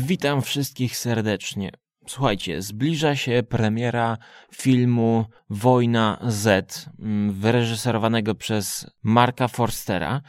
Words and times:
Witam 0.00 0.42
wszystkich 0.42 0.96
serdecznie. 0.96 1.70
Słuchajcie, 2.08 2.62
zbliża 2.62 3.16
się 3.16 3.42
premiera 3.48 4.18
filmu 4.54 5.24
Wojna 5.50 6.18
Z, 6.28 6.88
mm, 6.98 7.32
wyreżyserowanego 7.32 8.34
przez 8.34 8.86
Marka 9.02 9.48
Forstera 9.48 10.20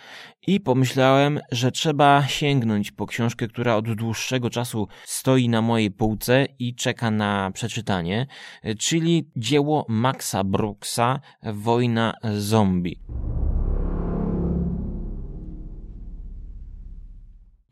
i 0.47 0.59
pomyślałem, 0.59 1.39
że 1.51 1.71
trzeba 1.71 2.27
sięgnąć 2.27 2.91
po 2.91 3.05
książkę, 3.05 3.47
która 3.47 3.75
od 3.75 3.93
dłuższego 3.93 4.49
czasu 4.49 4.87
stoi 5.05 5.49
na 5.49 5.61
mojej 5.61 5.91
półce 5.91 6.45
i 6.59 6.75
czeka 6.75 7.11
na 7.11 7.51
przeczytanie, 7.53 8.27
czyli 8.79 9.31
dzieło 9.35 9.85
Maxa 9.89 10.43
Brooksa 10.43 11.19
Wojna 11.43 12.13
Zombie. 12.37 13.01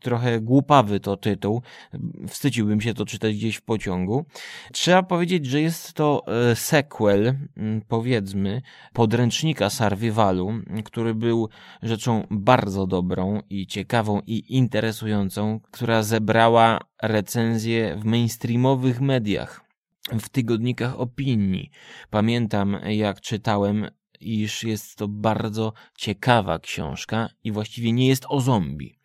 Trochę 0.00 0.40
głupawy 0.40 1.00
to 1.00 1.16
tytuł. 1.16 1.62
Wstydziłbym 2.28 2.80
się 2.80 2.94
to 2.94 3.06
czytać 3.06 3.34
gdzieś 3.34 3.56
w 3.56 3.62
pociągu. 3.62 4.26
Trzeba 4.72 5.02
powiedzieć, 5.02 5.46
że 5.46 5.60
jest 5.60 5.92
to 5.92 6.22
e, 6.26 6.56
sequel, 6.56 7.34
powiedzmy, 7.88 8.62
podręcznika 8.92 9.70
Sarvivalu, 9.70 10.52
który 10.84 11.14
był 11.14 11.48
rzeczą 11.82 12.26
bardzo 12.30 12.86
dobrą 12.86 13.40
i 13.50 13.66
ciekawą 13.66 14.20
i 14.26 14.56
interesującą, 14.56 15.60
która 15.70 16.02
zebrała 16.02 16.80
recenzje 17.02 17.96
w 17.96 18.04
mainstreamowych 18.04 19.00
mediach 19.00 19.66
w 20.20 20.28
tygodnikach 20.28 21.00
opinii. 21.00 21.70
Pamiętam, 22.10 22.76
jak 22.86 23.20
czytałem, 23.20 23.86
iż 24.20 24.64
jest 24.64 24.96
to 24.96 25.08
bardzo 25.08 25.72
ciekawa 25.98 26.58
książka 26.58 27.28
i 27.44 27.52
właściwie 27.52 27.92
nie 27.92 28.08
jest 28.08 28.26
o 28.28 28.40
zombie 28.40 28.98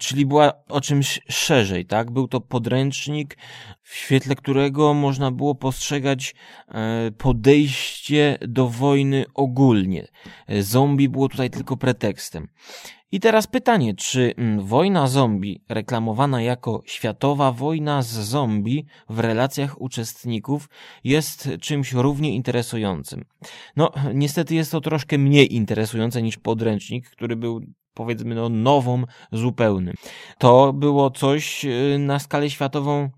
czyli 0.00 0.26
była 0.26 0.52
o 0.68 0.80
czymś 0.80 1.20
szerzej, 1.28 1.86
tak? 1.86 2.10
Był 2.10 2.28
to 2.28 2.40
podręcznik, 2.40 3.38
w 3.82 3.94
świetle 3.96 4.34
którego 4.34 4.94
można 4.94 5.30
było 5.30 5.54
postrzegać 5.54 6.34
e, 6.68 7.10
podejście 7.18 8.38
do 8.48 8.68
wojny 8.68 9.24
ogólnie. 9.34 10.08
E, 10.46 10.62
zombie 10.62 11.08
było 11.08 11.28
tutaj 11.28 11.50
tylko 11.50 11.76
pretekstem. 11.76 12.48
I 13.14 13.20
teraz 13.20 13.46
pytanie, 13.46 13.94
czy 13.94 14.34
mm, 14.36 14.66
wojna 14.66 15.06
zombie, 15.06 15.60
reklamowana 15.68 16.42
jako 16.42 16.82
światowa 16.86 17.52
wojna 17.52 18.02
z 18.02 18.12
zombie 18.12 18.86
w 19.08 19.18
relacjach 19.18 19.80
uczestników, 19.80 20.68
jest 21.04 21.48
czymś 21.60 21.92
równie 21.92 22.34
interesującym? 22.34 23.24
No, 23.76 23.92
niestety 24.14 24.54
jest 24.54 24.72
to 24.72 24.80
troszkę 24.80 25.18
mniej 25.18 25.54
interesujące 25.54 26.22
niż 26.22 26.38
podręcznik, 26.38 27.10
który 27.10 27.36
był 27.36 27.60
powiedzmy 27.94 28.34
no, 28.34 28.48
nową 28.48 29.04
zupełnie. 29.32 29.92
To 30.38 30.72
było 30.72 31.10
coś 31.10 31.64
y, 31.64 31.96
na 31.98 32.18
skalę 32.18 32.50
światową 32.50 33.10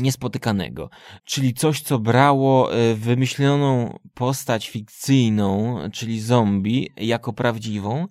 niespotykanego, 0.00 0.90
czyli 1.24 1.54
coś, 1.54 1.80
co 1.80 1.98
brało 1.98 2.76
y, 2.76 2.94
wymyśloną 2.94 3.98
postać 4.14 4.70
fikcyjną, 4.70 5.78
czyli 5.92 6.20
zombie, 6.20 6.90
jako 6.96 7.32
prawdziwą 7.32 8.06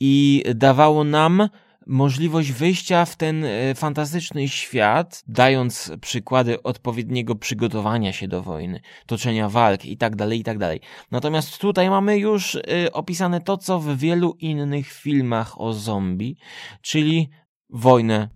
i 0.00 0.44
dawało 0.54 1.04
nam 1.04 1.48
możliwość 1.88 2.52
wyjścia 2.52 3.04
w 3.04 3.16
ten 3.16 3.44
e, 3.44 3.74
fantastyczny 3.74 4.48
świat, 4.48 5.22
dając 5.28 5.92
przykłady 6.00 6.62
odpowiedniego 6.62 7.34
przygotowania 7.34 8.12
się 8.12 8.28
do 8.28 8.42
wojny, 8.42 8.80
toczenia 9.06 9.48
walk 9.48 9.84
i 9.84 9.96
tak 9.96 10.16
dalej, 10.16 10.40
i 10.40 10.44
tak 10.44 10.58
dalej. 10.58 10.80
Natomiast 11.10 11.58
tutaj 11.58 11.90
mamy 11.90 12.18
już 12.18 12.54
e, 12.56 12.60
opisane 12.92 13.40
to, 13.40 13.56
co 13.56 13.80
w 13.80 13.96
wielu 13.96 14.36
innych 14.40 14.92
filmach 14.92 15.60
o 15.60 15.72
zombie, 15.72 16.36
czyli 16.82 17.30
wojnę 17.70 18.28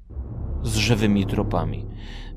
z 0.62 0.76
żywymi 0.76 1.26
trupami. 1.26 1.86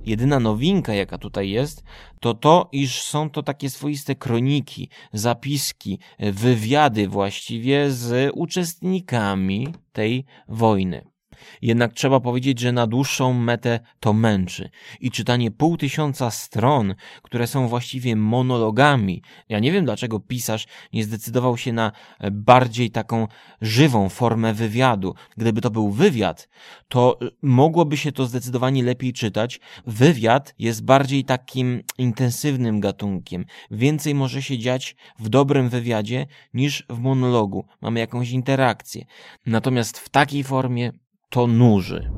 Jedyna 0.05 0.39
nowinka, 0.39 0.93
jaka 0.93 1.17
tutaj 1.17 1.49
jest, 1.49 1.83
to 2.19 2.33
to, 2.33 2.69
iż 2.71 3.01
są 3.01 3.29
to 3.29 3.43
takie 3.43 3.69
swoiste 3.69 4.15
kroniki, 4.15 4.89
zapiski, 5.13 5.99
wywiady 6.19 7.07
właściwie 7.07 7.91
z 7.91 8.31
uczestnikami 8.33 9.67
tej 9.93 10.25
wojny. 10.47 11.14
Jednak 11.61 11.93
trzeba 11.93 12.19
powiedzieć, 12.19 12.59
że 12.59 12.71
na 12.71 12.87
dłuższą 12.87 13.33
metę 13.33 13.79
to 13.99 14.13
męczy. 14.13 14.69
I 14.99 15.11
czytanie 15.11 15.51
pół 15.51 15.77
tysiąca 15.77 16.31
stron, 16.31 16.95
które 17.23 17.47
są 17.47 17.67
właściwie 17.67 18.15
monologami. 18.15 19.21
Ja 19.49 19.59
nie 19.59 19.71
wiem, 19.71 19.85
dlaczego 19.85 20.19
pisarz 20.19 20.67
nie 20.93 21.03
zdecydował 21.03 21.57
się 21.57 21.73
na 21.73 21.91
bardziej 22.31 22.91
taką 22.91 23.27
żywą 23.61 24.09
formę 24.09 24.53
wywiadu. 24.53 25.15
Gdyby 25.37 25.61
to 25.61 25.69
był 25.69 25.91
wywiad, 25.91 26.49
to 26.87 27.19
mogłoby 27.41 27.97
się 27.97 28.11
to 28.11 28.25
zdecydowanie 28.25 28.83
lepiej 28.83 29.13
czytać. 29.13 29.59
Wywiad 29.87 30.53
jest 30.59 30.85
bardziej 30.85 31.25
takim 31.25 31.81
intensywnym 31.97 32.79
gatunkiem. 32.79 33.45
Więcej 33.71 34.15
może 34.15 34.41
się 34.41 34.57
dziać 34.57 34.95
w 35.19 35.29
dobrym 35.29 35.69
wywiadzie 35.69 36.27
niż 36.53 36.85
w 36.89 36.99
monologu. 36.99 37.65
Mamy 37.81 37.99
jakąś 37.99 38.31
interakcję. 38.31 39.05
Natomiast 39.45 39.99
w 39.99 40.09
takiej 40.09 40.43
formie 40.43 40.91
to 41.35 41.47
nuży. 41.47 42.11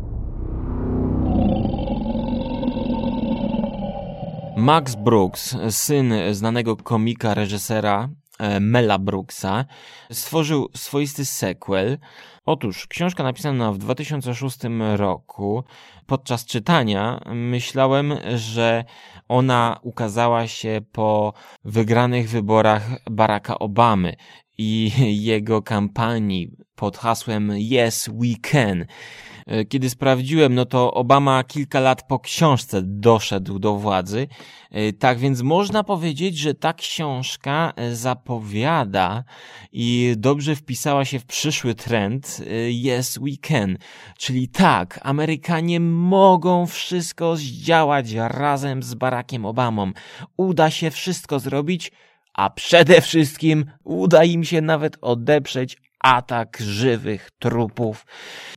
Max 4.57 4.95
Brooks, 4.95 5.55
syn 5.69 6.13
znanego 6.31 6.75
komika, 6.75 7.33
reżysera 7.33 8.09
e, 8.39 8.59
Mela 8.59 8.99
Brooksa, 8.99 9.65
stworzył 10.11 10.69
swoisty 10.75 11.25
sequel. 11.25 11.97
Otóż 12.45 12.87
książka 12.87 13.23
napisana 13.23 13.71
w 13.71 13.77
2006 13.77 14.57
roku. 14.95 15.63
Podczas 16.05 16.45
czytania 16.45 17.21
myślałem, 17.25 18.13
że 18.35 18.83
ona 19.27 19.79
ukazała 19.81 20.47
się 20.47 20.81
po 20.91 21.33
wygranych 21.65 22.29
wyborach 22.29 22.89
Baracka 23.11 23.59
Obamy 23.59 24.15
i 24.57 24.91
jego 25.31 25.61
kampanii 25.61 26.51
pod 26.75 26.97
hasłem 26.97 27.51
Yes 27.51 28.09
We 28.13 28.51
Can. 28.51 28.85
E, 29.47 29.65
kiedy 29.65 29.89
sprawdziłem, 29.89 30.55
no 30.55 30.65
to 30.65 30.93
Obama 30.93 31.43
kilka 31.43 31.79
lat 31.79 32.07
po 32.07 32.19
książce 32.19 32.81
doszedł 32.83 33.59
do 33.59 33.75
władzy. 33.75 34.27
E, 34.71 34.93
tak 34.93 35.17
więc 35.19 35.41
można 35.41 35.83
powiedzieć, 35.83 36.37
że 36.37 36.53
ta 36.53 36.73
książka 36.73 37.73
e, 37.75 37.95
zapowiada 37.95 39.23
i 39.71 40.13
dobrze 40.17 40.55
wpisała 40.55 41.05
się 41.05 41.19
w 41.19 41.25
przyszły 41.25 41.75
trend 41.75 42.41
Yes 42.69 43.19
We 43.21 43.37
Can. 43.41 43.77
Czyli 44.17 44.47
tak, 44.47 44.99
Amerykanie 45.03 45.79
mogą 45.79 46.65
wszystko 46.65 47.35
zdziałać 47.35 48.11
razem 48.13 48.83
z 48.83 48.93
Barackiem 48.93 49.45
Obamą. 49.45 49.91
Uda 50.37 50.69
się 50.69 50.91
wszystko 50.91 51.39
zrobić, 51.39 51.91
a 52.37 52.49
przede 52.49 53.01
wszystkim 53.01 53.65
uda 53.83 54.23
im 54.23 54.43
się 54.43 54.61
nawet 54.61 54.97
odeprzeć 55.01 55.77
atak 55.99 56.57
żywych 56.61 57.29
trupów. 57.39 58.05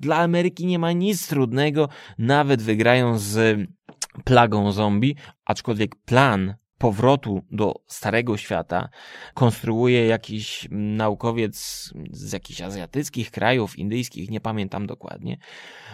Dla 0.01 0.17
Ameryki 0.17 0.67
nie 0.67 0.79
ma 0.79 0.93
nic 0.93 1.29
trudnego, 1.29 1.89
nawet 2.19 2.63
wygrają 2.63 3.19
z 3.19 3.61
plagą 4.25 4.73
zombie, 4.73 5.17
aczkolwiek 5.45 5.97
plan 5.97 6.55
powrotu 6.81 7.43
do 7.51 7.75
starego 7.87 8.37
świata 8.37 8.89
konstruuje 9.35 10.07
jakiś 10.07 10.69
naukowiec 10.71 11.91
z 12.13 12.33
jakichś 12.33 12.61
azjatyckich 12.61 13.31
krajów, 13.31 13.79
indyjskich, 13.79 14.31
nie 14.31 14.41
pamiętam 14.41 14.87
dokładnie. 14.87 15.39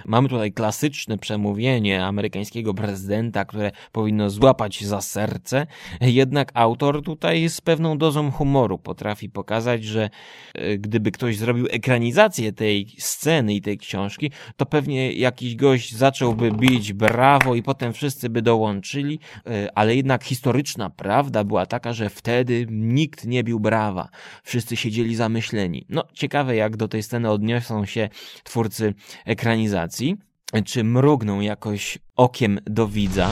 Mamy 0.05 0.29
tutaj 0.29 0.53
klasyczne 0.53 1.19
przemówienie 1.19 2.05
amerykańskiego 2.05 2.75
prezydenta, 2.75 3.45
które 3.45 3.71
powinno 3.93 4.31
złapać 4.31 4.85
za 4.85 5.01
serce, 5.01 5.67
jednak 6.01 6.51
autor 6.55 7.03
tutaj 7.03 7.49
z 7.49 7.61
pewną 7.61 7.99
dozą 7.99 8.31
humoru 8.31 8.79
potrafi 8.79 9.31
pokazać, 9.31 9.85
że 9.85 10.11
e, 10.55 10.79
gdyby 10.79 11.11
ktoś 11.11 11.37
zrobił 11.37 11.67
ekranizację 11.71 12.53
tej 12.53 12.87
sceny 12.99 13.55
i 13.55 13.61
tej 13.61 13.79
książki, 13.79 14.31
to 14.57 14.67
pewnie 14.67 15.13
jakiś 15.13 15.57
gość 15.57 15.95
zacząłby 15.95 16.53
bić 16.53 16.93
brawo 16.93 17.55
i 17.55 17.63
potem 17.63 17.93
wszyscy 17.93 18.29
by 18.29 18.43
dołączyli, 18.43 19.19
e, 19.47 19.79
ale 19.79 19.97
jednak 19.97 20.25
historyczna 20.25 20.76
historyczna 20.77 20.91
prawda 20.91 21.45
była 21.45 21.67
taka, 21.67 21.93
że 21.93 22.11
wtedy 22.11 22.67
nikt 22.71 23.25
nie 23.25 23.45
bił 23.45 23.61
brawa. 23.61 24.09
Wszyscy 24.43 24.77
siedzieli 24.77 25.17
zamyśleni. 25.17 25.87
No, 25.89 26.05
ciekawe 26.13 26.57
jak 26.57 26.77
do 26.77 26.89
tej 26.89 27.03
sceny 27.03 27.31
odniosą 27.31 27.87
się 27.87 28.09
twórcy 28.45 28.95
ekranizacji. 29.25 30.17
Czy 30.65 30.85
mrugną 30.85 31.41
jakoś 31.41 31.99
okiem 32.17 32.59
do 32.65 32.89
widza? 32.89 33.29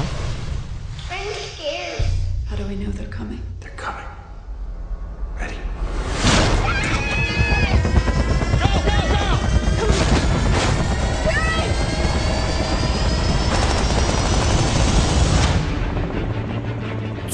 How 2.49 2.59
do 2.59 2.65
we 2.65 2.75
know 2.77 2.95
they're 2.95 3.09
coming? 3.09 3.15
They're 3.15 3.19
coming. 3.19 3.54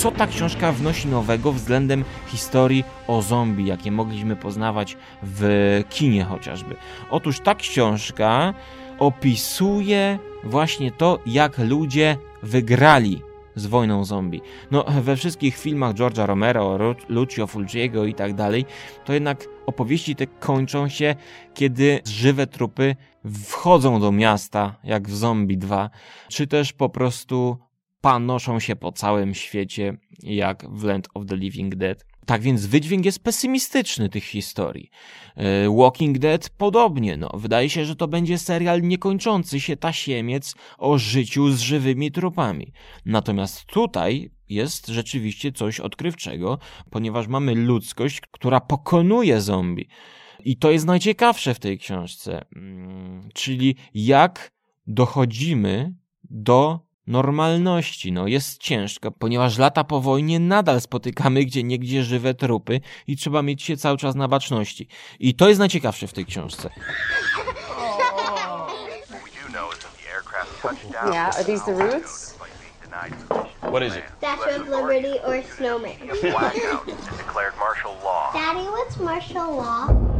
Co 0.00 0.11
ta 0.11 0.26
książka 0.26 0.73
wnosi 0.73 1.08
nowego 1.08 1.52
względem 1.52 2.05
historii 2.26 2.85
o 3.06 3.23
zombie, 3.23 3.67
jakie 3.67 3.93
mogliśmy 3.93 4.37
poznawać 4.37 4.97
w 5.23 5.82
kinie 5.91 6.25
chociażby. 6.25 6.76
Otóż 7.11 7.41
ta 7.41 7.55
książka 7.55 8.55
opisuje 8.99 10.19
właśnie 10.44 10.91
to, 10.91 11.19
jak 11.26 11.58
ludzie 11.58 12.17
wygrali 12.43 13.23
z 13.55 13.67
wojną 13.67 14.05
zombie. 14.05 14.41
No, 14.70 14.85
we 15.02 15.17
wszystkich 15.17 15.56
filmach 15.56 15.94
George'a 15.94 16.26
Romero, 16.26 16.79
Lucio 17.08 17.47
Fulciego 17.47 18.05
i 18.05 18.14
tak 18.14 18.35
dalej, 18.35 18.67
to 19.05 19.12
jednak 19.12 19.44
opowieści 19.67 20.17
te 20.17 20.26
kończą 20.26 20.88
się, 20.88 21.14
kiedy 21.55 22.00
żywe 22.06 22.47
trupy 22.47 22.97
wchodzą 23.44 24.00
do 24.00 24.12
miasta, 24.12 24.76
jak 24.85 25.08
w 25.08 25.17
Zombie 25.17 25.58
2, 25.58 25.91
czy 26.29 26.47
też 26.47 26.73
po 26.73 26.88
prostu 26.88 27.69
panoszą 28.00 28.61
się 28.61 28.76
po 28.76 28.93
całym 28.93 29.35
świecie, 29.35 29.97
jak 30.23 30.70
w 30.70 30.85
Land 30.85 31.08
of 31.14 31.26
the 31.26 31.37
Living 31.37 31.75
Dead. 31.75 32.05
Tak 32.26 32.43
więc 32.43 32.67
wydźwięk 32.67 33.05
jest 33.05 33.23
pesymistyczny 33.23 34.08
tych 34.08 34.25
historii. 34.25 34.91
E, 35.37 35.76
Walking 35.76 36.19
Dead 36.19 36.50
podobnie, 36.50 37.17
no. 37.17 37.31
Wydaje 37.35 37.70
się, 37.70 37.85
że 37.85 37.97
to 37.97 38.08
będzie 38.08 38.38
serial 38.38 38.82
niekończący 38.82 39.61
się 39.61 39.76
tasiemiec 39.76 40.55
o 40.79 40.99
życiu 40.99 41.50
z 41.50 41.61
żywymi 41.61 42.12
trupami. 42.12 42.73
Natomiast 43.05 43.64
tutaj 43.67 44.31
jest 44.49 44.87
rzeczywiście 44.87 45.52
coś 45.52 45.81
odkrywczego, 45.81 46.58
ponieważ 46.91 47.29
mamy 47.29 47.55
ludzkość, 47.55 48.20
która 48.20 48.61
pokonuje 48.61 49.41
zombie. 49.41 49.88
I 50.44 50.56
to 50.56 50.70
jest 50.70 50.87
najciekawsze 50.87 51.55
w 51.55 51.58
tej 51.58 51.79
książce. 51.79 52.44
Mm, 52.56 53.29
czyli 53.35 53.76
jak 53.94 54.52
dochodzimy 54.87 55.94
do 56.31 56.89
normalności. 57.10 58.12
No, 58.12 58.26
jest 58.26 58.58
ciężko, 58.58 59.10
ponieważ 59.10 59.58
lata 59.58 59.84
po 59.84 60.00
wojnie 60.00 60.40
nadal 60.40 60.80
spotykamy 60.80 61.44
gdzie 61.44 61.62
niegdzie 61.62 62.04
żywe 62.04 62.34
trupy 62.34 62.80
i 63.06 63.16
trzeba 63.16 63.42
mieć 63.42 63.62
się 63.62 63.76
cały 63.76 63.98
czas 63.98 64.14
na 64.14 64.28
baczności. 64.28 64.88
I 65.20 65.34
to 65.34 65.48
jest 65.48 65.58
najciekawsze 65.58 66.06
w 66.06 66.12
tej 66.12 66.26
książce. 66.26 66.70
Yeah, 71.12 71.36
are 71.36 71.44
these 71.44 71.64
the 71.64 71.72
roots? 71.72 72.34
What 73.60 73.82
is 73.82 73.96
it? 73.96 74.04
Statue 74.18 74.56
of 74.56 74.66
Liberty 74.68 75.20
or 75.24 75.42
snowman? 75.56 75.92
Declared 77.18 77.54
martial 77.58 77.94
law. 78.04 78.32
Daddy, 78.34 78.66
what's 78.66 79.04
martial 79.04 79.56
law? 79.56 80.10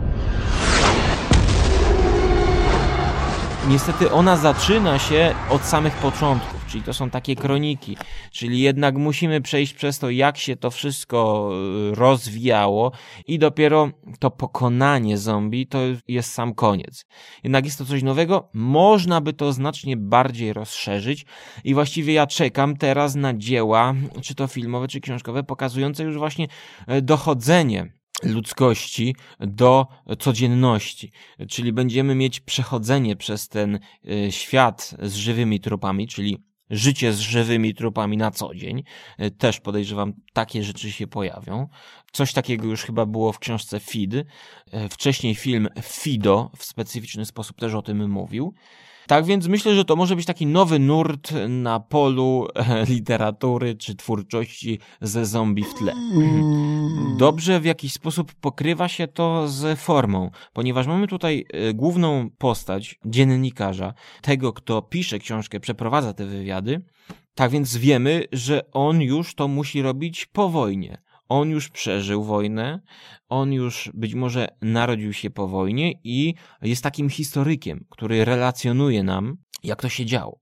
Niestety 3.69 4.12
ona 4.12 4.36
zaczyna 4.36 4.98
się 4.98 5.34
od 5.50 5.64
samych 5.64 5.94
początków, 5.94 6.59
czyli 6.70 6.84
to 6.84 6.94
są 6.94 7.11
takie 7.11 7.37
kroniki, 7.37 7.96
czyli 8.31 8.61
jednak 8.61 8.96
musimy 8.96 9.40
przejść 9.40 9.75
przez 9.75 9.99
to, 9.99 10.11
jak 10.11 10.38
się 10.38 10.56
to 10.56 10.70
wszystko 10.70 11.50
y, 11.93 11.94
rozwijało 11.94 12.93
i 13.26 13.38
dopiero 13.38 13.90
to 14.19 14.31
pokonanie 14.31 15.19
zombie 15.19 15.67
to 15.67 15.78
jest 16.08 16.32
sam 16.32 16.55
koniec. 16.55 17.05
Jednak 17.44 17.64
jest 17.64 17.78
to 17.78 17.84
coś 17.84 18.02
nowego, 18.02 18.49
można 18.52 19.20
by 19.20 19.32
to 19.32 19.52
znacznie 19.52 19.96
bardziej 19.96 20.52
rozszerzyć 20.52 21.26
i 21.64 21.75
właściwie 21.75 22.12
ja 22.12 22.26
czekam 22.26 22.76
teraz 22.76 23.14
na 23.14 23.34
dzieła, 23.34 23.94
czy 24.22 24.34
to 24.34 24.46
filmowe, 24.46 24.88
czy 24.88 25.00
książkowe, 25.00 25.43
pokazujące 25.43 26.05
już 26.05 26.19
właśnie 26.19 26.46
e, 26.87 27.02
dochodzenie 27.02 27.93
ludzkości 28.22 29.17
do 29.40 29.87
codzienności. 30.19 31.12
Czyli 31.49 31.72
będziemy 31.72 32.14
mieć 32.14 32.40
przechodzenie 32.40 33.17
przez 33.17 33.49
ten 33.49 33.78
e, 34.11 34.32
świat 34.32 34.94
z 35.02 35.14
żywymi 35.14 35.61
trupami, 35.61 36.08
czyli 36.08 36.50
życie 36.70 37.12
z 37.12 37.19
żywymi 37.19 37.75
trupami 37.75 38.17
na 38.17 38.31
co 38.31 38.55
dzień. 38.55 38.82
E, 39.19 39.31
też 39.31 39.61
podejrzewam, 39.61 40.12
takie 40.32 40.62
rzeczy 40.62 40.93
się 40.93 41.06
pojawią. 41.06 41.69
Coś 42.12 42.32
takiego 42.32 42.67
już 42.67 42.82
chyba 42.82 43.06
było 43.06 43.32
w 43.32 43.38
książce 43.38 43.81
Feed. 43.81 44.14
E, 44.14 44.88
wcześniej 44.88 45.34
film 45.34 45.69
Fido 45.82 46.50
w 46.56 46.64
specyficzny 46.64 47.26
sposób 47.26 47.61
też 47.61 47.75
o 47.75 47.82
tym 47.82 48.11
mówił. 48.11 48.55
Tak 49.10 49.24
więc 49.24 49.48
myślę, 49.48 49.74
że 49.74 49.84
to 49.84 49.96
może 49.96 50.16
być 50.16 50.26
taki 50.26 50.46
nowy 50.46 50.78
nurt 50.78 51.32
na 51.48 51.80
polu 51.80 52.48
literatury 52.88 53.74
czy 53.74 53.94
twórczości 53.94 54.78
ze 55.00 55.26
zombie 55.26 55.64
w 55.64 55.74
tle. 55.74 55.94
Dobrze 57.18 57.60
w 57.60 57.64
jakiś 57.64 57.92
sposób 57.92 58.34
pokrywa 58.34 58.88
się 58.88 59.08
to 59.08 59.48
z 59.48 59.80
formą, 59.80 60.30
ponieważ 60.52 60.86
mamy 60.86 61.06
tutaj 61.06 61.44
e, 61.52 61.74
główną 61.74 62.30
postać 62.38 62.98
dziennikarza, 63.04 63.94
tego, 64.22 64.52
kto 64.52 64.82
pisze 64.82 65.18
książkę, 65.18 65.60
przeprowadza 65.60 66.12
te 66.12 66.26
wywiady. 66.26 66.84
Tak 67.34 67.50
więc 67.50 67.76
wiemy, 67.76 68.24
że 68.32 68.70
on 68.72 69.02
już 69.02 69.34
to 69.34 69.48
musi 69.48 69.82
robić 69.82 70.26
po 70.26 70.48
wojnie 70.48 71.02
on 71.31 71.50
już 71.50 71.69
przeżył 71.69 72.25
wojnę, 72.25 72.81
on 73.29 73.53
już 73.53 73.91
być 73.94 74.15
może 74.15 74.49
narodził 74.62 75.12
się 75.12 75.31
po 75.31 75.49
wojnie 75.49 75.93
i 76.05 76.35
jest 76.62 76.82
takim 76.82 77.11
historykiem, 77.11 77.87
który 77.91 78.25
relacjonuje 78.25 79.03
nam, 79.03 79.37
jak 79.62 79.82
to 79.82 79.88
się 79.88 80.06
działo. 80.06 80.41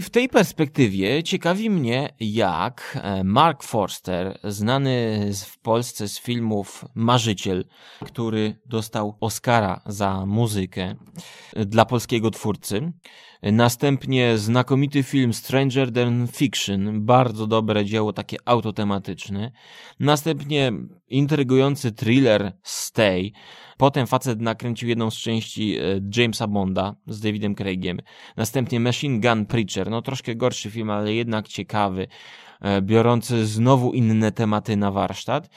W 0.00 0.10
tej 0.10 0.28
perspektywie 0.28 1.22
ciekawi 1.22 1.70
mnie, 1.70 2.08
jak 2.20 2.98
e, 3.02 3.24
Mark 3.24 3.62
Forster, 3.62 4.38
znany 4.44 5.20
w 5.46 5.58
Polsce 5.58 6.08
z 6.08 6.20
filmów 6.20 6.84
Marzyciel, 6.94 7.64
który 8.04 8.60
dostał 8.66 9.16
Oscara 9.20 9.82
za 9.86 10.26
muzykę 10.26 10.94
dla 11.56 11.84
polskiego 11.84 12.30
twórcy, 12.30 12.92
następnie 13.52 14.38
znakomity 14.38 15.02
film 15.02 15.32
Stranger 15.32 15.92
Than 15.92 16.28
Fiction, 16.32 17.04
bardzo 17.04 17.46
dobre 17.46 17.84
dzieło, 17.84 18.12
takie 18.12 18.36
autotematyczne, 18.44 19.52
następnie 20.00 20.72
intrygujący 21.08 21.92
thriller 21.92 22.52
Stay, 22.62 23.30
Potem 23.76 24.06
facet 24.06 24.40
nakręcił 24.40 24.88
jedną 24.88 25.10
z 25.10 25.14
części 25.14 25.76
e, 25.76 25.82
Jamesa 26.16 26.46
Bonda 26.46 26.94
z 27.06 27.20
Davidem 27.20 27.54
Craigiem. 27.54 27.98
Następnie 28.36 28.80
Machine 28.80 29.20
Gun 29.20 29.46
Preacher, 29.46 29.90
no 29.90 30.02
troszkę 30.02 30.36
gorszy 30.36 30.70
film, 30.70 30.90
ale 30.90 31.14
jednak 31.14 31.48
ciekawy, 31.48 32.06
e, 32.60 32.82
biorący 32.82 33.46
znowu 33.46 33.92
inne 33.92 34.32
tematy 34.32 34.76
na 34.76 34.90
warsztat. 34.90 35.50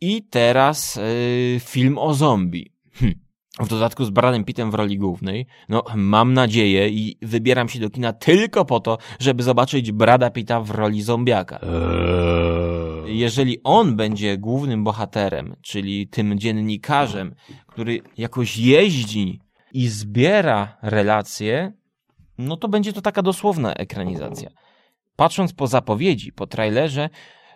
I 0.00 0.22
teraz 0.22 0.96
yy, 0.96 1.60
film 1.60 1.98
o 1.98 2.14
zombie. 2.14 2.72
Hm. 2.92 3.23
W 3.60 3.68
dodatku 3.68 4.04
z 4.04 4.10
Bradem 4.10 4.44
Pittem 4.44 4.70
w 4.70 4.74
roli 4.74 4.98
głównej. 4.98 5.46
No, 5.68 5.84
mam 5.94 6.34
nadzieję 6.34 6.88
i 6.88 7.16
wybieram 7.22 7.68
się 7.68 7.80
do 7.80 7.90
kina 7.90 8.12
tylko 8.12 8.64
po 8.64 8.80
to, 8.80 8.98
żeby 9.20 9.42
zobaczyć 9.42 9.92
Brada 9.92 10.30
Pitta 10.30 10.60
w 10.60 10.70
roli 10.70 11.02
zombiaka. 11.02 11.60
Eee. 11.62 13.18
Jeżeli 13.18 13.62
on 13.64 13.96
będzie 13.96 14.38
głównym 14.38 14.84
bohaterem, 14.84 15.56
czyli 15.62 16.08
tym 16.08 16.38
dziennikarzem, 16.38 17.34
który 17.66 18.00
jakoś 18.18 18.56
jeździ 18.56 19.40
i 19.72 19.88
zbiera 19.88 20.76
relacje, 20.82 21.72
no 22.38 22.56
to 22.56 22.68
będzie 22.68 22.92
to 22.92 23.00
taka 23.00 23.22
dosłowna 23.22 23.74
ekranizacja. 23.74 24.50
Patrząc 25.16 25.52
po 25.52 25.66
zapowiedzi, 25.66 26.32
po 26.32 26.46
trailerze, 26.46 27.10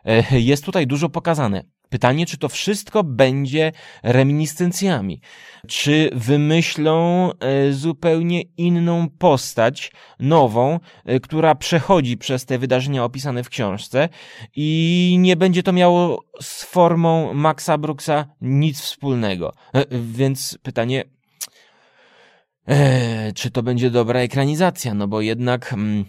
e, 0.04 0.40
jest 0.40 0.64
tutaj 0.64 0.86
dużo 0.86 1.08
pokazane. 1.08 1.64
Pytanie, 1.88 2.26
czy 2.26 2.38
to 2.38 2.48
wszystko 2.48 3.04
będzie 3.04 3.72
reminiscencjami? 4.02 5.20
Czy 5.66 6.10
wymyślą 6.14 7.30
e, 7.32 7.72
zupełnie 7.72 8.42
inną 8.42 9.08
postać, 9.18 9.92
nową, 10.20 10.80
e, 11.04 11.20
która 11.20 11.54
przechodzi 11.54 12.16
przez 12.16 12.44
te 12.44 12.58
wydarzenia 12.58 13.04
opisane 13.04 13.44
w 13.44 13.48
książce 13.48 14.08
i 14.56 15.16
nie 15.18 15.36
będzie 15.36 15.62
to 15.62 15.72
miało 15.72 16.24
z 16.40 16.64
formą 16.64 17.34
Maxa 17.34 17.78
Brooksa 17.78 18.26
nic 18.40 18.80
wspólnego? 18.80 19.52
E, 19.74 19.84
więc 19.90 20.58
pytanie, 20.62 21.04
czy 23.34 23.50
to 23.50 23.62
będzie 23.62 23.90
dobra 23.90 24.20
ekranizacja? 24.20 24.94
No 24.94 25.08
bo 25.08 25.20
jednak 25.20 25.72
mm, 25.72 26.04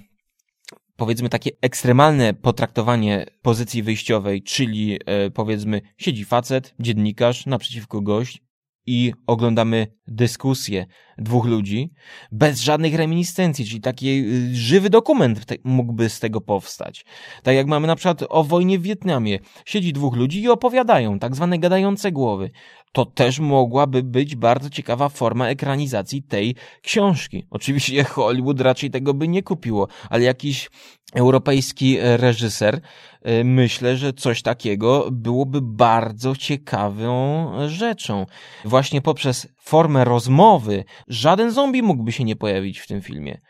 powiedzmy 1.00 1.30
takie 1.30 1.52
ekstremalne 1.62 2.34
potraktowanie 2.34 3.26
pozycji 3.42 3.84
wyjściowej, 3.84 4.44
czyli 4.44 5.00
e, 5.06 5.32
powiedzmy 5.32 5.82
siedzi 5.98 6.26
facet, 6.26 6.76
dziennikarz, 6.80 7.46
naprzeciwko 7.46 8.02
gość 8.02 8.44
i 8.86 9.14
oglądamy 9.28 9.88
dyskusję 10.08 10.86
dwóch 11.20 11.46
ludzi 11.46 11.92
bez 12.32 12.62
żadnych 12.62 12.96
reminiscencji, 12.96 13.66
czyli 13.66 13.82
taki 13.82 14.10
y, 14.10 14.56
żywy 14.56 14.90
dokument 14.90 15.46
mógłby 15.64 16.10
z 16.10 16.20
tego 16.20 16.42
powstać. 16.42 17.06
Tak 17.44 17.56
jak 17.56 17.68
mamy 17.68 17.88
na 17.88 17.96
przykład 17.96 18.24
o 18.30 18.44
wojnie 18.44 18.80
w 18.80 18.82
Wietnamie. 18.82 19.40
Siedzi 19.66 19.94
dwóch 19.94 20.16
ludzi 20.16 20.42
i 20.42 20.50
opowiadają, 20.50 21.20
tak 21.20 21.36
zwane 21.36 21.60
gadające 21.60 22.12
głowy. 22.12 22.52
To 22.92 23.06
też 23.06 23.40
mogłaby 23.40 24.04
być 24.04 24.36
bardzo 24.36 24.70
ciekawa 24.70 25.10
forma 25.10 25.50
ekranizacji 25.50 26.24
tej 26.24 26.56
książki. 26.82 27.46
Oczywiście 27.50 28.04
Hollywood 28.14 28.62
raczej 28.62 28.92
tego 28.92 29.14
by 29.14 29.28
nie 29.28 29.44
kupiło, 29.44 29.88
ale 30.10 30.24
jakiś 30.24 30.70
europejski 31.14 31.98
reżyser, 32.02 32.76
y, 32.76 33.44
myślę, 33.44 33.98
że 33.98 34.14
coś 34.14 34.42
takiego 34.42 35.08
byłoby 35.12 35.62
bardzo 35.62 36.36
ciekawą 36.36 37.52
rzeczą. 37.68 38.26
Właśnie 38.66 39.02
poprzez 39.02 39.48
formę 39.58 40.06
rozmowy 40.06 40.84
żaden 41.10 41.52
zombie 41.52 41.84
mógłby 41.84 42.12
się 42.12 42.24
nie 42.24 42.36
pojawić 42.36 42.80
w 42.80 42.88
tym 42.88 43.02
filmie. 43.02 43.42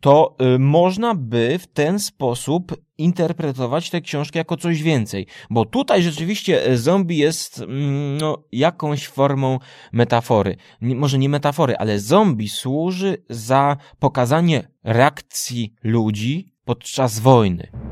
to 0.00 0.36
y, 0.54 0.58
można 0.58 1.14
by 1.14 1.58
w 1.58 1.66
ten 1.66 1.98
sposób 1.98 2.76
interpretować 2.98 3.90
tę 3.90 4.00
książkę 4.00 4.38
jako 4.38 4.56
coś 4.56 4.82
więcej, 4.82 5.26
bo 5.50 5.64
tutaj 5.64 6.02
rzeczywiście 6.02 6.66
e, 6.66 6.76
zombie 6.76 7.16
jest 7.16 7.58
mm, 7.58 8.18
no, 8.18 8.44
jakąś 8.52 9.06
formą 9.08 9.58
metafory. 9.92 10.56
Nie, 10.80 10.94
może 10.94 11.18
nie 11.18 11.28
metafory, 11.28 11.76
ale 11.76 11.98
zombie 11.98 12.48
służy 12.48 13.16
za 13.30 13.76
pokazanie 13.98 14.68
reakcji 14.84 15.74
ludzi 15.82 16.52
podczas 16.64 17.18
wojny. 17.18 17.89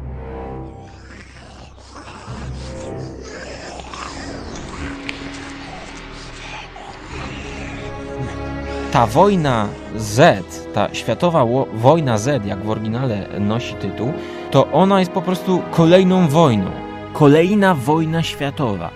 Ta 8.93 9.07
wojna 9.07 9.69
Z, 9.97 10.45
ta 10.75 10.95
światowa 10.95 11.47
wojna 11.75 12.19
Z, 12.19 12.47
jak 12.47 12.65
w 12.65 12.71
oryginale 12.71 13.27
nosi 13.41 13.75
tytuł, 13.75 14.13
to 14.51 14.67
ona 14.73 15.01
jest 15.01 15.13
po 15.13 15.23
prostu 15.23 15.63
kolejną 15.71 16.29
wojną. 16.29 16.71
Kolejna 17.13 17.75
wojna 17.75 18.23
światowa. 18.23 18.91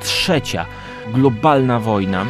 Trzecia 0.00 0.66
globalna 1.14 1.80
wojna. 1.80 2.26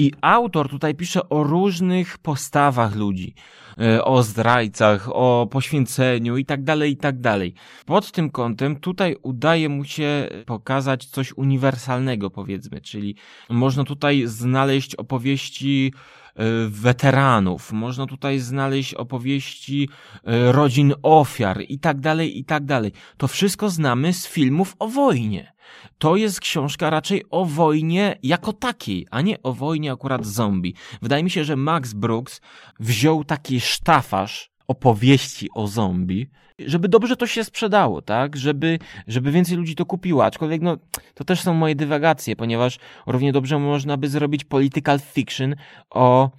I 0.00 0.12
autor 0.20 0.68
tutaj 0.68 0.94
pisze 0.94 1.28
o 1.28 1.42
różnych 1.42 2.18
postawach 2.18 2.96
ludzi, 2.96 3.34
e, 3.80 4.04
o 4.04 4.22
zdrajcach, 4.22 5.08
o 5.12 5.48
poświęceniu 5.50 6.36
i 6.36 6.44
tak 6.44 6.64
dalej, 6.64 6.92
i 6.92 6.96
tak 6.96 7.20
dalej. 7.20 7.54
Pod 7.86 8.12
tym 8.12 8.30
kątem 8.30 8.76
tutaj 8.76 9.16
udaje 9.22 9.68
mu 9.68 9.84
się 9.84 10.28
pokazać 10.46 11.06
coś 11.06 11.32
uniwersalnego, 11.32 12.30
powiedzmy, 12.30 12.80
czyli 12.80 13.16
można 13.50 13.84
tutaj 13.84 14.22
znaleźć 14.26 14.94
opowieści 14.94 15.92
e, 16.34 16.44
weteranów, 16.68 17.72
można 17.72 18.06
tutaj 18.06 18.38
znaleźć 18.38 18.94
opowieści 18.94 19.88
e, 20.24 20.52
rodzin 20.52 20.94
ofiar 21.02 21.64
i 21.68 21.78
tak 21.78 22.00
dalej, 22.00 22.38
i 22.38 22.44
tak 22.44 22.64
dalej. 22.64 22.92
To 23.16 23.28
wszystko 23.28 23.70
znamy 23.70 24.12
z 24.12 24.26
filmów 24.26 24.76
o 24.78 24.88
wojnie 24.88 25.52
to 25.98 26.16
jest 26.16 26.40
książka 26.40 26.90
raczej 26.90 27.24
o 27.30 27.44
wojnie 27.44 28.18
jako 28.22 28.52
takiej, 28.52 29.06
a 29.10 29.20
nie 29.20 29.42
o 29.42 29.52
wojnie 29.52 29.92
akurat 29.92 30.26
zombie. 30.26 30.74
Wydaje 31.02 31.24
mi 31.24 31.30
się, 31.30 31.44
że 31.44 31.56
Max 31.56 31.92
Brooks 31.92 32.40
wziął 32.80 33.24
taki 33.24 33.60
sztafaż 33.60 34.50
opowieści 34.68 35.48
o 35.54 35.66
zombie, 35.66 36.30
żeby 36.66 36.88
dobrze 36.88 37.16
to 37.16 37.26
się 37.26 37.44
sprzedało, 37.44 38.02
tak? 38.02 38.36
Żeby, 38.36 38.78
żeby 39.06 39.30
więcej 39.30 39.56
ludzi 39.56 39.74
to 39.74 39.86
kupiło. 39.86 40.24
Aczkolwiek, 40.24 40.62
no, 40.62 40.76
to 41.14 41.24
też 41.24 41.40
są 41.40 41.54
moje 41.54 41.74
dywagacje, 41.74 42.36
ponieważ 42.36 42.78
równie 43.06 43.32
dobrze 43.32 43.58
można 43.58 43.96
by 43.96 44.08
zrobić 44.08 44.44
political 44.44 45.00
fiction 45.00 45.54
o 45.90 46.30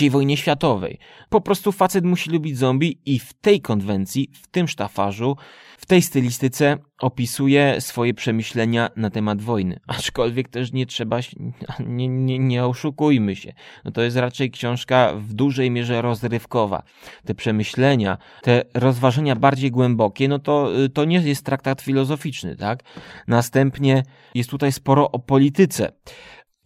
III 0.00 0.10
wojnie 0.10 0.36
światowej. 0.36 0.98
Po 1.28 1.40
prostu 1.40 1.72
facet 1.72 2.04
musi 2.04 2.30
lubić 2.30 2.58
zombie 2.58 2.98
i 3.06 3.18
w 3.18 3.32
tej 3.32 3.60
konwencji, 3.60 4.30
w 4.32 4.46
tym 4.46 4.68
sztafarzu, 4.68 5.36
w 5.78 5.86
tej 5.86 6.02
stylistyce 6.02 6.78
opisuje 7.00 7.80
swoje 7.80 8.14
przemyślenia 8.14 8.90
na 8.96 9.10
temat 9.10 9.42
wojny. 9.42 9.80
Aczkolwiek 9.86 10.48
też 10.48 10.72
nie 10.72 10.86
trzeba, 10.86 11.18
nie, 11.86 12.08
nie, 12.08 12.38
nie 12.38 12.64
oszukujmy 12.64 13.36
się. 13.36 13.52
No 13.84 13.90
to 13.90 14.02
jest 14.02 14.16
raczej 14.16 14.50
książka 14.50 15.12
w 15.16 15.32
dużej 15.32 15.70
mierze 15.70 16.02
rozrywkowa. 16.02 16.82
Te 17.24 17.34
przemyślenia, 17.34 18.18
te 18.42 18.62
rozważenia 18.74 19.36
bardziej 19.36 19.70
głębokie, 19.70 20.28
no 20.28 20.38
to, 20.38 20.70
to 20.94 21.04
nie 21.04 21.20
jest 21.20 21.44
traktat 21.44 21.82
filozoficzny, 21.82 22.56
tak? 22.56 22.82
Następnie 23.28 24.02
jest 24.34 24.50
tutaj 24.50 24.72
sporo 24.72 25.10
o 25.10 25.18
polityce. 25.18 25.92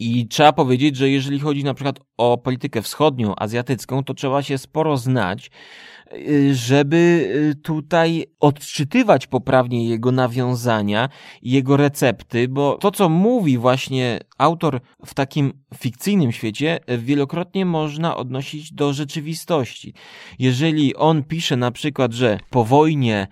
I 0.00 0.28
trzeba 0.28 0.52
powiedzieć, 0.52 0.96
że 0.96 1.10
jeżeli 1.10 1.40
chodzi 1.40 1.64
na 1.64 1.74
przykład 1.74 2.00
o 2.16 2.38
politykę 2.38 2.82
wschodnią, 2.82 3.36
azjatycką, 3.36 4.04
to 4.04 4.14
trzeba 4.14 4.42
się 4.42 4.58
sporo 4.58 4.96
znać, 4.96 5.50
y, 6.12 6.54
żeby 6.54 6.96
y, 6.96 7.62
tutaj 7.62 8.26
odczytywać 8.40 9.26
poprawnie 9.26 9.88
jego 9.88 10.12
nawiązania, 10.12 11.08
jego 11.42 11.76
recepty, 11.76 12.48
bo 12.48 12.78
to, 12.80 12.90
co 12.90 13.08
mówi 13.08 13.58
właśnie 13.58 14.20
autor 14.38 14.80
w 15.06 15.14
takim 15.14 15.52
fikcyjnym 15.74 16.32
świecie, 16.32 16.80
wielokrotnie 16.98 17.64
można 17.64 18.16
odnosić 18.16 18.72
do 18.72 18.92
rzeczywistości. 18.92 19.94
Jeżeli 20.38 20.96
on 20.96 21.24
pisze 21.24 21.56
na 21.56 21.70
przykład, 21.70 22.12
że 22.12 22.38
po 22.50 22.64
wojnie 22.64 23.26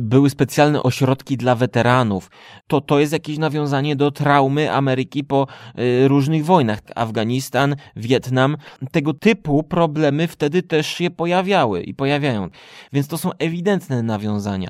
były 0.00 0.30
specjalne 0.30 0.82
ośrodki 0.82 1.36
dla 1.36 1.54
weteranów, 1.54 2.30
to 2.66 2.80
to 2.80 3.00
jest 3.00 3.12
jakieś 3.12 3.38
nawiązanie 3.38 3.96
do 3.96 4.10
traumy 4.10 4.72
Ameryki 4.72 5.24
po 5.24 5.46
y, 5.78 5.81
różnych 6.06 6.44
wojnach. 6.44 6.78
Afganistan, 6.94 7.76
Wietnam, 7.96 8.56
tego 8.90 9.14
typu 9.14 9.62
problemy 9.62 10.28
wtedy 10.28 10.62
też 10.62 10.86
się 10.86 11.10
pojawiały 11.10 11.82
i 11.82 11.94
pojawiają. 11.94 12.48
Więc 12.92 13.08
to 13.08 13.18
są 13.18 13.30
ewidentne 13.38 14.02
nawiązania. 14.02 14.68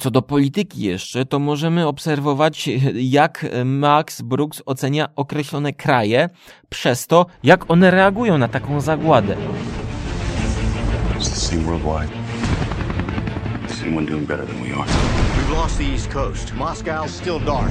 Co 0.00 0.10
do 0.10 0.22
polityki 0.22 0.80
jeszcze, 0.80 1.26
to 1.26 1.38
możemy 1.38 1.86
obserwować, 1.86 2.68
jak 2.94 3.46
Max 3.64 4.22
Brooks 4.22 4.62
ocenia 4.66 5.08
określone 5.16 5.72
kraje 5.72 6.28
przez 6.68 7.06
to, 7.06 7.26
jak 7.42 7.70
one 7.70 7.90
reagują 7.90 8.38
na 8.38 8.48
taką 8.48 8.80
zagładę. 8.80 9.36
anyone 13.92 14.06
doing 14.06 14.26
better 14.26 14.46
than 14.46 14.62
we 14.62 14.72
are? 14.72 14.86
We've 14.86 15.50
lost 15.50 15.78
the 15.78 15.84
East 15.84 16.10
Coast. 16.10 16.54
Moscow's 16.54 17.10
still 17.10 17.38
dark. 17.40 17.70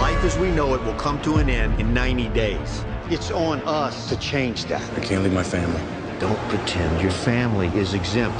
Life 0.00 0.26
as 0.26 0.38
we 0.38 0.50
know 0.50 0.74
it 0.74 0.84
will 0.84 0.98
come 0.98 1.18
to 1.18 1.36
an 1.36 1.48
end 1.48 1.80
in 1.80 1.94
90 1.94 2.28
days. 2.34 2.84
It's 3.10 3.30
on 3.30 3.60
us 3.60 4.08
to 4.08 4.16
change 4.16 4.64
that. 4.64 4.82
I 4.96 5.00
can't 5.00 5.22
leave 5.22 5.34
my 5.34 5.44
family. 5.44 5.80
Don't 6.20 6.48
pretend 6.48 7.02
your 7.02 7.12
family 7.12 7.70
is 7.82 7.94
exempt. 7.94 8.38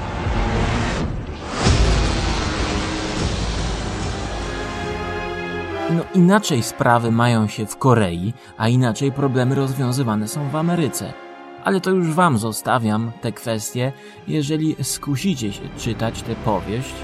No 5.91 6.05
inaczej 6.15 6.63
sprawy 6.63 7.11
mają 7.11 7.49
się 7.49 7.67
w 7.67 7.77
Korei, 7.77 8.35
a 8.59 8.69
inaczej 8.69 9.13
problemy 9.13 9.55
rozwiązywane 9.55 10.29
są 10.29 10.49
w 10.49 10.57
Ameryce. 10.57 11.27
ale 11.67 11.81
to 11.81 11.91
już 11.91 12.15
wam 12.15 12.39
zostawiam 12.39 13.13
te 13.21 13.33
kwestie, 13.33 13.93
jeżeli 14.29 14.77
skusicie 14.83 15.53
się 15.53 15.63
czytać 15.79 16.23
tę 16.23 16.35
powieść. 16.35 16.95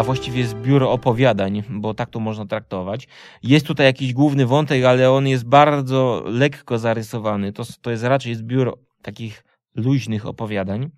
A 0.00 0.02
właściwie 0.02 0.46
zbiór 0.46 0.82
opowiadań, 0.82 1.62
bo 1.70 1.94
tak 1.94 2.10
to 2.10 2.20
można 2.20 2.46
traktować. 2.46 3.08
Jest 3.42 3.66
tutaj 3.66 3.86
jakiś 3.86 4.12
główny 4.12 4.46
wątek, 4.46 4.84
ale 4.84 5.10
on 5.10 5.28
jest 5.28 5.48
bardzo 5.48 6.22
lekko 6.26 6.78
zarysowany. 6.78 7.52
To, 7.52 7.62
to 7.80 7.90
jest 7.90 8.04
raczej 8.04 8.34
zbiór 8.34 8.78
takich 9.02 9.44
luźnych 9.74 10.26
opowiadań. 10.26 10.90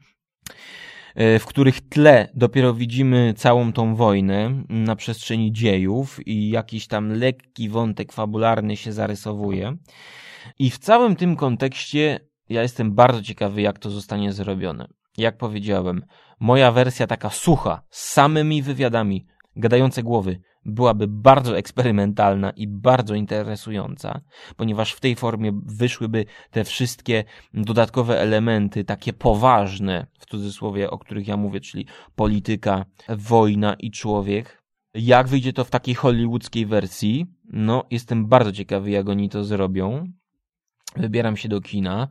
E, 1.15 1.39
w 1.39 1.47
których 1.47 1.81
tle 1.81 2.29
dopiero 2.35 2.75
widzimy 2.75 3.35
całą 3.37 3.73
tą 3.73 3.95
wojnę 3.95 4.65
na 4.69 4.97
przestrzeni 4.97 5.53
dziejów 5.53 6.27
i 6.27 6.51
jakiś 6.51 6.87
tam 6.87 7.13
lekki 7.13 7.69
wątek 7.69 8.13
fabularny 8.13 8.77
się 8.77 8.93
zarysowuje. 8.93 9.77
I 10.59 10.71
w 10.71 10.79
całym 10.79 11.17
tym 11.17 11.37
kontekście 11.37 12.21
ja 12.49 12.63
jestem 12.63 12.95
bardzo 12.95 13.23
ciekawy, 13.23 13.63
jak 13.63 13.79
to 13.79 13.91
zostanie 13.91 14.33
zrobione. 14.33 14.89
Jak 15.17 15.39
powiedziałem, 15.39 16.03
moja 16.43 16.73
wersja 16.73 17.07
taka 17.07 17.31
sucha, 17.31 17.83
z 17.91 18.13
samymi 18.13 18.63
wywiadami, 18.63 19.27
gadające 19.57 20.03
głowy, 20.03 20.41
byłaby 20.65 21.07
bardzo 21.09 21.59
eksperymentalna 21.59 22.51
i 22.51 22.69
bardzo 22.69 23.15
interesująca, 23.15 24.21
ponieważ 24.57 24.93
w 24.93 25.01
tej 25.01 25.17
formie 25.17 25.61
wyszłyby 25.67 26.25
te 26.51 26.65
wszystkie 26.65 27.25
dodatkowe 27.55 28.21
elementy, 28.21 28.85
takie 28.85 29.13
poważne, 29.13 30.07
w 30.19 30.27
cudzysłowie, 30.27 30.91
o 30.91 30.99
których 30.99 31.29
ja 31.29 31.37
mówię, 31.37 31.61
czyli 31.61 31.87
polityka, 32.17 32.85
wojna 33.09 33.75
i 33.75 33.91
człowiek. 33.91 34.63
Jak 34.95 35.29
wyjdzie 35.29 35.53
to 35.53 35.65
w 35.65 35.71
takiej 35.71 35.95
hollywoodzkiej 35.95 36.67
wersji? 36.67 37.27
No, 37.45 37.85
jestem 37.91 38.27
bardzo 38.27 38.53
ciekawy, 38.53 38.91
jak 38.91 39.09
oni 39.09 39.29
to 39.29 39.45
zrobią. 39.45 40.05
Wybieram 40.97 41.37
się 41.37 41.49
do 41.49 41.61
kina. 41.61 42.09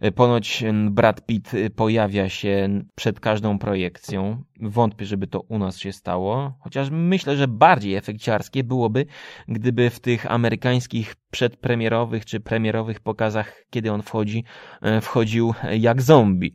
E, 0.00 0.12
ponoć 0.12 0.64
Brad 0.90 1.26
Pitt 1.26 1.54
e, 1.54 1.70
pojawia 1.70 2.28
się 2.28 2.68
przed 2.94 3.20
każdą 3.20 3.58
projekcją. 3.58 4.42
Wątpię, 4.60 5.06
żeby 5.06 5.26
to 5.26 5.40
u 5.40 5.58
nas 5.58 5.78
się 5.78 5.92
stało, 5.92 6.58
chociaż 6.60 6.88
myślę, 6.90 7.36
że 7.36 7.48
bardziej 7.48 7.94
efekciarskie 7.94 8.64
byłoby, 8.64 9.06
gdyby 9.48 9.90
w 9.90 10.00
tych 10.00 10.30
amerykańskich 10.30 11.14
przedpremierowych 11.30 12.24
czy 12.24 12.40
premierowych 12.40 13.00
pokazach, 13.00 13.64
kiedy 13.70 13.92
on 13.92 14.02
wchodzi, 14.02 14.44
e, 14.82 15.00
wchodził 15.00 15.54
jak 15.78 16.02
zombie. 16.02 16.54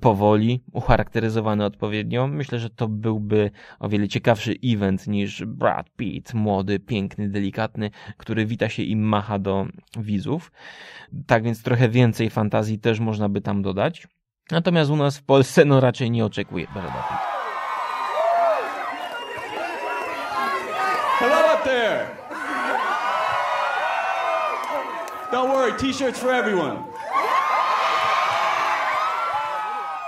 Powoli, 0.00 0.64
ucharakteryzowany 0.72 1.64
odpowiednio. 1.64 2.26
Myślę, 2.26 2.58
że 2.58 2.70
to 2.70 2.88
byłby 2.88 3.50
o 3.78 3.88
wiele 3.88 4.08
ciekawszy 4.08 4.54
event 4.64 5.06
niż 5.06 5.44
Brad 5.44 5.90
Pitt, 5.96 6.34
młody, 6.34 6.78
piękny, 6.78 7.28
delikatny, 7.28 7.90
który 8.16 8.46
wita 8.46 8.68
się 8.68 8.82
i 8.82 8.96
macha 8.96 9.38
do 9.38 9.66
widzów. 9.98 10.52
Tak 11.26 11.44
więc 11.44 11.62
trochę 11.62 11.88
więcej 11.88 12.30
fantazji 12.30 12.78
też 12.78 13.00
można 13.00 13.28
by 13.28 13.40
tam 13.40 13.62
dodać. 13.62 14.06
Natomiast 14.50 14.90
u 14.90 14.96
nas 14.96 15.18
w 15.18 15.24
Polsce 15.24 15.64
no 15.64 15.80
raczej 15.80 16.10
nie 16.10 16.24
oczekuję 16.24 16.66
Brada 16.74 17.02
Pitt. 17.08 17.35
Don't 25.32 25.48
worry, 25.48 25.72
t-shirts 25.72 26.18
for 26.20 26.30
everyone. 26.30 26.76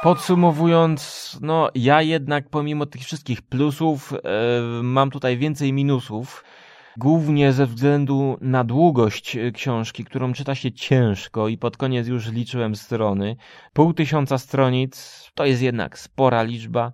Podsumowując, 0.03 1.39
no 1.43 1.71
ja 1.75 2.03
jednak 2.03 2.49
pomimo 2.49 2.87
tych 2.87 3.03
wszystkich 3.03 3.43
plusów 3.43 4.13
e, 4.13 4.19
mam 4.83 5.11
tutaj 5.11 5.39
więcej 5.39 5.73
minusów. 5.73 6.45
Głównie 6.97 7.53
ze 7.53 7.67
względu 7.67 8.39
na 8.41 8.65
długość 8.65 9.37
e, 9.37 9.53
książki, 9.53 10.05
którą 10.05 10.33
czyta 10.33 10.55
się 10.55 10.73
ciężko 10.73 11.49
i 11.49 11.59
pod 11.59 11.77
koniec 11.77 12.07
już 12.09 12.29
liczyłem 12.33 12.77
strony. 12.77 13.37
Pół 13.73 13.95
tysiąca 13.95 14.39
stronic 14.39 15.25
to 15.35 15.45
jest 15.45 15.63
jednak 15.63 15.99
spora 15.99 16.43
liczba. 16.43 16.93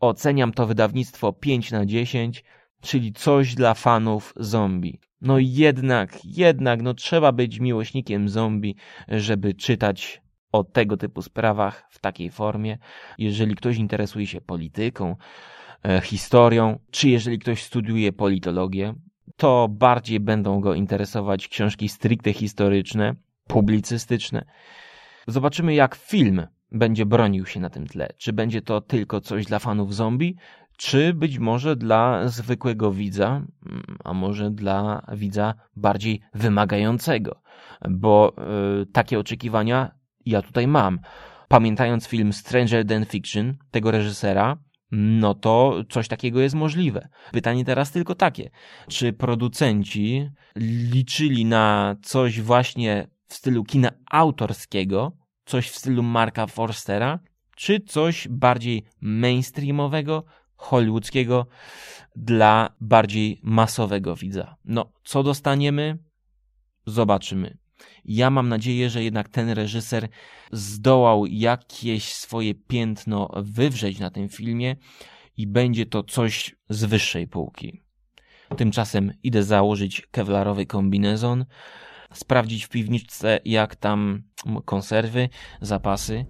Oceniam 0.00 0.52
to 0.52 0.66
wydawnictwo 0.66 1.32
5 1.32 1.70
na 1.70 1.86
10, 1.86 2.44
czyli 2.80 3.12
coś 3.12 3.54
dla 3.54 3.74
fanów 3.74 4.32
zombie. 4.36 5.00
No 5.20 5.38
jednak, 5.38 6.24
jednak, 6.24 6.82
no 6.82 6.94
trzeba 6.94 7.32
być 7.32 7.60
miłośnikiem 7.60 8.28
zombie, 8.28 8.76
żeby 9.08 9.54
czytać 9.54 10.22
o 10.52 10.64
tego 10.64 10.96
typu 10.96 11.22
sprawach 11.22 11.86
w 11.90 11.98
takiej 11.98 12.30
formie. 12.30 12.78
Jeżeli 13.18 13.54
ktoś 13.54 13.76
interesuje 13.76 14.26
się 14.26 14.40
polityką, 14.40 15.16
e, 15.84 16.00
historią, 16.00 16.78
czy 16.90 17.08
jeżeli 17.08 17.38
ktoś 17.38 17.62
studiuje 17.62 18.12
politologię, 18.12 18.94
to 19.36 19.68
bardziej 19.70 20.20
będą 20.20 20.60
go 20.60 20.74
interesować 20.74 21.48
książki 21.48 21.88
stricte 21.88 22.32
historyczne, 22.32 23.14
publicystyczne. 23.46 24.44
Zobaczymy, 25.26 25.74
jak 25.74 25.94
film 25.94 26.46
będzie 26.72 27.06
bronił 27.06 27.46
się 27.46 27.60
na 27.60 27.70
tym 27.70 27.86
tle. 27.86 28.08
Czy 28.16 28.32
będzie 28.32 28.62
to 28.62 28.80
tylko 28.80 29.20
coś 29.20 29.46
dla 29.46 29.58
fanów 29.58 29.94
zombie, 29.94 30.36
czy 30.76 31.14
być 31.14 31.38
może 31.38 31.76
dla 31.76 32.28
zwykłego 32.28 32.92
widza, 32.92 33.42
a 34.04 34.14
może 34.14 34.50
dla 34.50 35.06
widza 35.12 35.54
bardziej 35.76 36.20
wymagającego, 36.34 37.42
bo 37.90 38.32
y, 38.82 38.86
takie 38.86 39.18
oczekiwania 39.18 39.90
ja 40.26 40.42
tutaj 40.42 40.66
mam. 40.66 40.98
Pamiętając 41.48 42.06
film 42.06 42.32
Stranger 42.32 42.86
Than 42.86 43.04
Fiction 43.04 43.56
tego 43.70 43.90
reżysera, 43.90 44.58
no 44.92 45.34
to 45.34 45.84
coś 45.88 46.08
takiego 46.08 46.40
jest 46.40 46.54
możliwe. 46.54 47.08
Pytanie 47.32 47.64
teraz 47.64 47.92
tylko 47.92 48.14
takie: 48.14 48.50
czy 48.88 49.12
producenci 49.12 50.30
liczyli 50.92 51.44
na 51.44 51.96
coś 52.02 52.40
właśnie 52.40 53.08
w 53.26 53.34
stylu 53.34 53.64
kina 53.64 53.90
autorskiego, 54.10 55.12
coś 55.44 55.70
w 55.70 55.76
stylu 55.76 56.02
Marka 56.02 56.46
Forstera, 56.46 57.18
czy 57.56 57.80
coś 57.80 58.28
bardziej 58.28 58.84
mainstreamowego, 59.00 60.24
hollywoodzkiego 60.56 61.46
dla 62.16 62.74
bardziej 62.80 63.40
masowego 63.42 64.16
widza? 64.16 64.56
No, 64.64 64.92
co 65.04 65.22
dostaniemy? 65.22 65.98
Zobaczymy. 66.86 67.58
Ja 68.04 68.30
mam 68.30 68.48
nadzieję, 68.48 68.90
że 68.90 69.04
jednak 69.04 69.28
ten 69.28 69.50
reżyser 69.50 70.08
zdołał 70.52 71.26
jakieś 71.26 72.12
swoje 72.12 72.54
piętno 72.54 73.30
wywrzeć 73.36 73.98
na 73.98 74.10
tym 74.10 74.28
filmie 74.28 74.76
i 75.36 75.46
będzie 75.46 75.86
to 75.86 76.02
coś 76.02 76.56
z 76.68 76.84
wyższej 76.84 77.28
półki. 77.28 77.80
Tymczasem 78.56 79.12
idę 79.22 79.42
założyć 79.42 80.06
kewlarowy 80.10 80.66
kombinezon, 80.66 81.44
sprawdzić 82.12 82.64
w 82.64 82.68
piwniczce, 82.68 83.40
jak 83.44 83.76
tam 83.76 84.22
konserwy, 84.64 85.28
zapasy. 85.60 86.26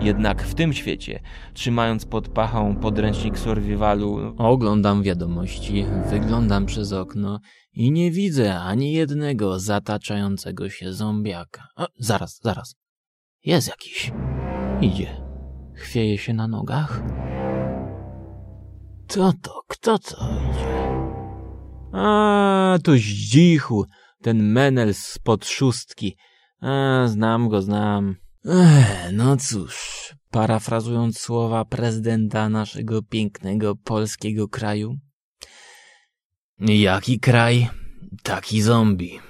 Jednak 0.00 0.42
w 0.42 0.54
tym 0.54 0.72
świecie, 0.72 1.20
trzymając 1.54 2.06
pod 2.06 2.28
pachą 2.28 2.76
podręcznik 2.76 3.38
survivalu, 3.38 4.34
oglądam 4.38 5.02
wiadomości, 5.02 5.84
wyglądam 6.10 6.66
przez 6.66 6.92
okno 6.92 7.40
i 7.72 7.92
nie 7.92 8.10
widzę 8.10 8.60
ani 8.60 8.92
jednego 8.92 9.58
zataczającego 9.58 10.70
się 10.70 10.92
zombiaka. 10.92 11.66
O, 11.76 11.86
zaraz, 11.98 12.40
zaraz. 12.42 12.74
Jest 13.44 13.68
jakiś. 13.68 14.12
Idzie. 14.80 15.22
Chwieje 15.74 16.18
się 16.18 16.34
na 16.34 16.48
nogach. 16.48 17.02
Kto 19.08 19.32
to? 19.42 19.62
Kto 19.68 19.98
to 19.98 20.16
idzie? 20.50 20.90
A, 21.92 22.78
to 22.84 22.92
zdzichu. 22.92 23.84
Ten 24.22 24.42
menel 24.42 24.94
spod 24.94 25.46
szóstki. 25.46 26.16
A, 26.60 27.06
znam 27.06 27.48
go, 27.48 27.62
znam. 27.62 28.16
Ech, 28.44 29.12
no 29.12 29.36
cóż, 29.36 29.74
parafrazując 30.30 31.18
słowa 31.18 31.64
prezydenta 31.64 32.48
naszego 32.48 33.02
pięknego 33.02 33.76
polskiego 33.76 34.48
kraju. 34.48 34.96
Jaki 36.58 37.20
kraj, 37.20 37.68
taki 38.22 38.62
zombie. 38.62 39.20